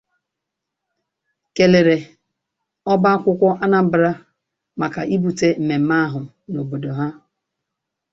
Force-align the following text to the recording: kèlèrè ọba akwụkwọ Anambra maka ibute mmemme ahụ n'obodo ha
kèlèrè 1.55 1.97
ọba 2.91 3.09
akwụkwọ 3.15 3.47
Anambra 3.63 4.11
maka 4.79 5.01
ibute 5.15 5.47
mmemme 5.61 5.95
ahụ 6.05 6.21
n'obodo 6.51 6.91
ha 6.99 7.07